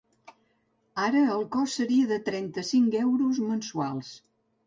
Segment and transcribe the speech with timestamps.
[1.07, 4.13] Ara el cost seria de trenta-cinc euros mensuals.